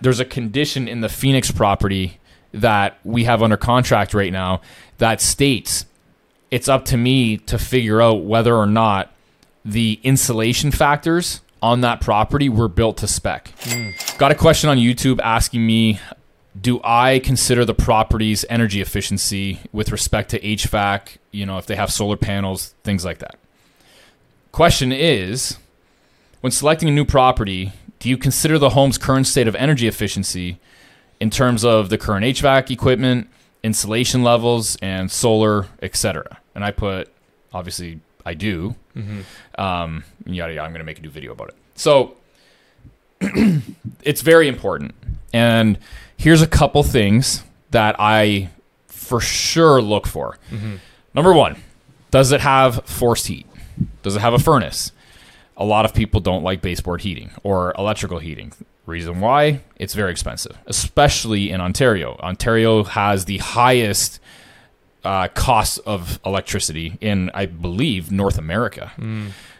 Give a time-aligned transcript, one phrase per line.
[0.00, 2.18] there's a condition in the Phoenix property
[2.52, 4.60] that we have under contract right now
[4.98, 5.84] that states
[6.50, 9.12] it's up to me to figure out whether or not
[9.64, 13.52] the insulation factors on that property were built to spec.
[13.60, 13.90] Hmm.
[14.16, 16.00] Got a question on YouTube asking me
[16.58, 21.76] do I consider the property's energy efficiency with respect to HVAC, you know, if they
[21.76, 23.36] have solar panels, things like that.
[24.50, 25.56] Question is
[26.40, 30.58] when selecting a new property, do you consider the home's current state of energy efficiency
[31.20, 33.28] in terms of the current HVAC equipment,
[33.62, 36.38] insulation levels, and solar, etc.?
[36.54, 37.08] And I put,
[37.52, 38.74] obviously, I do.
[39.58, 40.60] Um, yada yada.
[40.64, 41.56] I'm going to make a new video about it.
[41.74, 42.16] So
[44.02, 44.94] it's very important.
[45.32, 45.78] And
[46.16, 48.50] here's a couple things that I
[48.86, 50.38] for sure look for.
[51.14, 51.56] Number one,
[52.10, 53.46] does it have forced heat?
[54.02, 54.92] Does it have a furnace?
[55.58, 58.52] A lot of people don't like baseboard heating or electrical heating.
[58.86, 59.60] Reason why?
[59.76, 62.16] It's very expensive, especially in Ontario.
[62.20, 64.20] Ontario has the highest
[65.04, 68.92] uh, cost of electricity in, I believe, North America.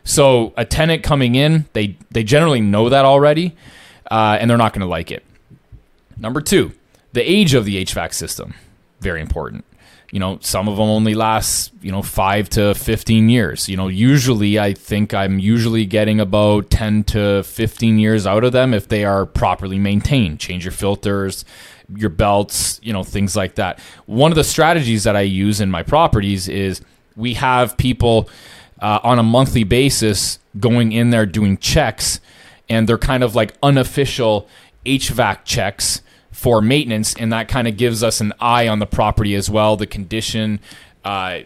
[0.05, 3.55] So a tenant coming in, they they generally know that already,
[4.11, 5.25] uh, and they're not going to like it.
[6.17, 6.73] Number two,
[7.13, 8.55] the age of the HVAC system,
[9.01, 9.65] very important.
[10.11, 13.69] You know, some of them only last, you know, five to 15 years.
[13.69, 18.53] You know, usually I think I'm usually getting about 10 to 15 years out of
[18.53, 20.41] them if they are properly maintained.
[20.41, 21.45] Change your filters,
[21.95, 23.81] your belts, you know, things like that.
[24.07, 26.81] One of the strategies that I use in my properties is
[27.15, 28.31] we have people
[28.81, 32.21] uh, on a monthly basis going in there doing checks,
[32.69, 34.49] and they're kind of like unofficial
[34.87, 36.03] HVAC checks
[36.39, 39.77] for maintenance, and that kind of gives us an eye on the property as well,
[39.77, 40.61] the condition.
[41.05, 41.41] Uh,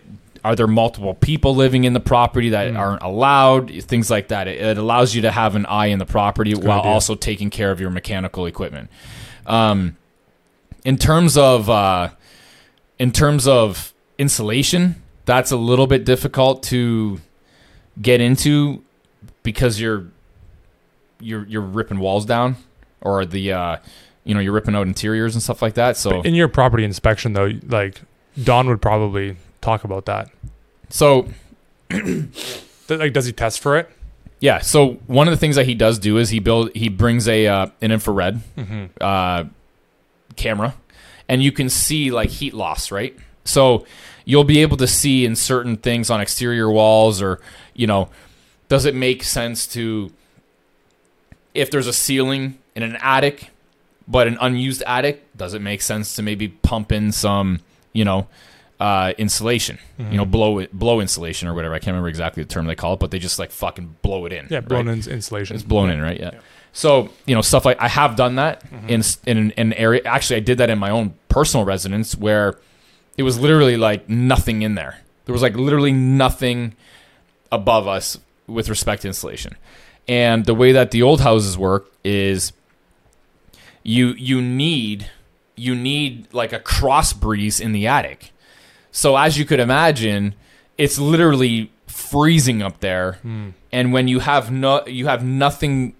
[0.44, 3.70] are there multiple people living in the property that aren't allowed?
[3.84, 4.48] Things like that.
[4.48, 6.90] It, it allows you to have an eye in the property while idea.
[6.90, 8.90] also taking care of your mechanical equipment.
[9.46, 9.96] Um,
[10.84, 12.10] in terms of uh,
[12.98, 17.18] in terms of insulation, that's a little bit difficult to
[18.02, 18.84] get into
[19.42, 20.08] because you're
[21.18, 22.56] you're you're ripping walls down
[23.00, 23.76] or the uh,
[24.24, 25.96] you know you're ripping out interiors and stuff like that.
[25.96, 28.00] So In your property inspection, though, like
[28.42, 30.30] Don would probably talk about that.
[30.88, 31.28] so
[32.88, 33.88] Like, does he test for it?
[34.40, 34.58] yeah.
[34.58, 37.46] So one of the things that he does do is he build he brings a
[37.46, 38.40] uh, an infrared
[39.00, 39.44] uh,
[40.36, 40.74] camera,
[41.28, 43.16] and you can see like heat loss, right?
[43.44, 43.86] So
[44.24, 47.40] you'll be able to see in certain things on exterior walls, or
[47.74, 48.08] you know,
[48.68, 50.12] does it make sense to
[51.54, 53.50] if there's a ceiling in an attic,
[54.12, 57.60] but an unused attic, does it make sense to maybe pump in some,
[57.94, 58.28] you know,
[58.78, 61.72] uh, insulation, you know, blow it, blow insulation or whatever.
[61.72, 64.26] I can't remember exactly the term they call it, but they just like fucking blow
[64.26, 64.48] it in.
[64.50, 65.06] Yeah, blown right?
[65.06, 65.54] in insulation.
[65.54, 66.18] It's blown in, right?
[66.18, 66.40] Yeah.
[66.72, 70.02] So you know stuff like I have done that in in in an area.
[70.04, 72.58] Actually, I did that in my own personal residence where
[73.16, 74.98] it was literally like nothing in there.
[75.26, 76.74] There was like literally nothing
[77.52, 78.18] above us
[78.48, 79.56] with respect to insulation.
[80.08, 82.52] And the way that the old houses work is
[83.82, 85.10] you you need
[85.56, 88.32] you need like a cross breeze in the attic.
[88.90, 90.34] So as you could imagine,
[90.78, 93.18] it's literally freezing up there.
[93.72, 95.94] And when you have no you have nothing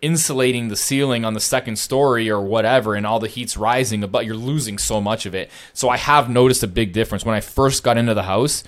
[0.00, 4.26] insulating the ceiling on the second story or whatever and all the heat's rising but
[4.26, 5.48] you're losing so much of it.
[5.74, 7.24] So i have noticed a big difference.
[7.24, 8.64] When i first got into the house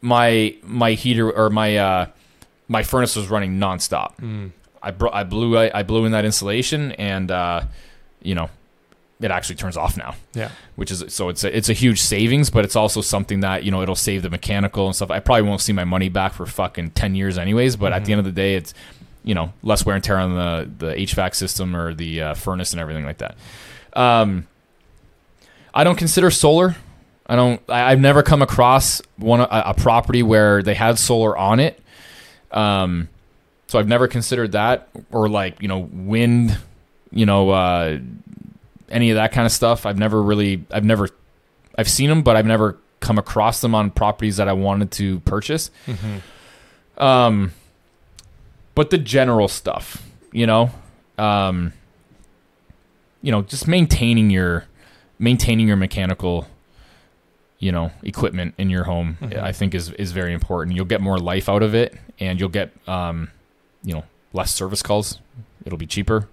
[0.00, 2.06] my my heater or my uh
[2.68, 4.12] my furnace was running nonstop
[4.86, 7.62] i bro- i blew I, I blew in that insulation and uh
[8.22, 8.48] you know
[9.20, 10.50] it actually turns off now yeah.
[10.74, 13.70] which is so it's a, it's a huge savings, but it's also something that you
[13.70, 15.10] know it'll save the mechanical and stuff.
[15.10, 18.12] I probably won't see my money back for fucking ten years anyways, but at the
[18.12, 18.74] end of the day, it's
[19.24, 22.72] you know less wear and tear on the the HVAC system or the uh, furnace
[22.72, 23.36] and everything like that.
[23.94, 24.46] Um,
[25.72, 26.76] I don't consider solar.
[27.26, 27.60] I don't.
[27.68, 31.80] I, I've never come across one a, a property where they had solar on it.
[32.50, 33.08] Um,
[33.66, 36.58] so I've never considered that or like you know wind,
[37.10, 37.50] you know.
[37.50, 37.98] Uh,
[38.88, 39.84] any of that kind of stuff.
[39.84, 41.08] I've never really, I've never,
[41.76, 45.18] I've seen them, but I've never come across them on properties that I wanted to
[45.20, 45.72] purchase.
[46.96, 47.52] Um,
[48.76, 50.70] but the general stuff, you know,
[51.18, 51.72] um,
[53.22, 54.66] you know, just maintaining your,
[55.18, 56.46] maintaining your mechanical,
[57.58, 60.76] you know, equipment in your home, I think is is very important.
[60.76, 63.30] You'll get more life out of it, and you'll get, um,
[63.86, 64.04] you know,
[64.34, 65.18] less service calls.
[65.64, 66.28] It'll be cheaper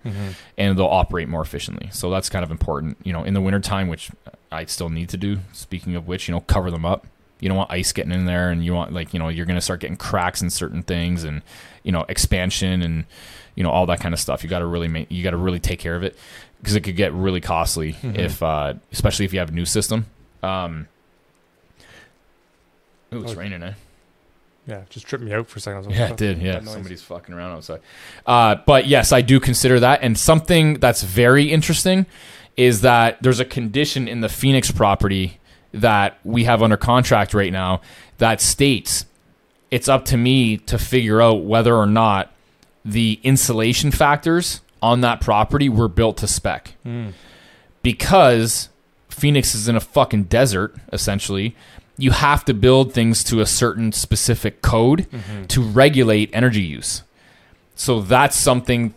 [0.57, 1.89] and they'll operate more efficiently.
[1.93, 4.11] So that's kind of important, you know, in the wintertime, which
[4.51, 5.39] I still need to do.
[5.53, 7.07] Speaking of which, you know, cover them up.
[7.39, 9.55] You don't want ice getting in there and you want like, you know, you're going
[9.57, 11.41] to start getting cracks in certain things and,
[11.83, 13.05] you know, expansion and,
[13.55, 14.43] you know, all that kind of stuff.
[14.43, 16.15] You got to really make, you got to really take care of it.
[16.59, 18.17] because it could get really costly Mhm.
[18.17, 20.05] if, uh, especially if you have a new system.
[20.41, 20.87] Um,
[23.13, 23.35] ooh, it's Oh.
[23.35, 23.73] raining, eh?
[24.65, 25.75] Yeah, just tripped me out for a second.
[25.75, 26.41] I was like, Yeah, what it did.
[26.41, 27.81] Yeah, somebody's fucking around outside.
[28.25, 29.99] Uh, but yes, I do consider that.
[30.01, 32.05] And something that's very interesting
[32.55, 35.39] is that there's a condition in the Phoenix property
[35.73, 37.81] that we have under contract right now
[38.19, 39.05] that states
[39.71, 42.31] it's up to me to figure out whether or not
[42.85, 47.13] the insulation factors on that property were built to spec Mm.
[47.81, 48.69] because
[49.09, 51.55] Phoenix is in a fucking desert, essentially,
[51.97, 55.47] you have to build things to a certain specific code Mhm.
[55.49, 57.03] to regulate energy use.
[57.75, 58.93] So that's something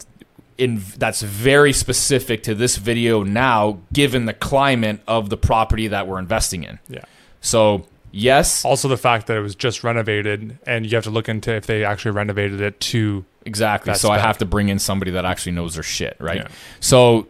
[0.58, 6.06] in that's very specific to this video now, given the climate of the property that
[6.06, 6.78] we're investing in.
[6.88, 7.00] Yeah.
[7.42, 11.28] So yes, Also, the fact that it was just renovated, and you have to look
[11.28, 13.24] into if they actually renovated it to.
[13.44, 13.92] exactly.
[13.94, 16.38] So I have to bring in somebody that actually knows their shit, right?
[16.38, 16.48] Yeah.
[16.80, 17.28] So,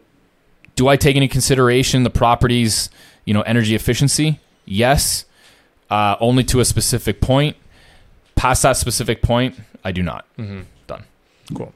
[0.76, 2.88] do I take into consideration the property's,
[3.24, 4.38] you know, energy efficiency?
[4.64, 5.24] Yes,
[5.90, 7.56] uh, only to a specific point.
[8.34, 10.26] Past that specific point, I do not.
[10.38, 10.62] Mm-hmm.
[10.86, 11.04] Done.
[11.54, 11.72] Cool.